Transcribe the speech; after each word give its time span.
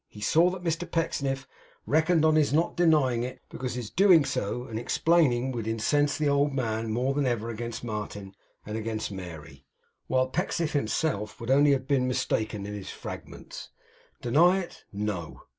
He 0.09 0.19
saw 0.19 0.49
that 0.49 0.63
Mr 0.63 0.89
Pecksniff 0.89 1.47
reckoned 1.85 2.25
on 2.25 2.33
his 2.35 2.51
not 2.51 2.75
denying 2.75 3.21
it, 3.21 3.39
because 3.49 3.75
his 3.75 3.91
doing 3.91 4.25
so 4.25 4.63
and 4.65 4.79
explaining 4.79 5.51
would 5.51 5.67
incense 5.67 6.17
the 6.17 6.27
old 6.27 6.55
man 6.55 6.89
more 6.89 7.13
than 7.13 7.27
ever 7.27 7.51
against 7.51 7.83
Martin 7.83 8.33
and 8.65 8.75
against 8.75 9.11
Mary; 9.11 9.63
while 10.07 10.27
Pecksniff 10.29 10.73
himself 10.73 11.39
would 11.39 11.51
only 11.51 11.69
have 11.69 11.87
been 11.87 12.07
mistaken 12.07 12.65
in 12.65 12.73
his 12.73 12.89
'fragments.' 12.89 13.69
Deny 14.23 14.61
it! 14.61 14.85
No. 14.91 15.41